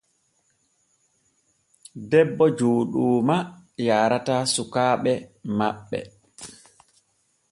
[2.09, 3.37] Debbo Jooɗooma
[3.87, 5.11] yaarataa sukaaɓe
[5.57, 5.99] maɓɓe.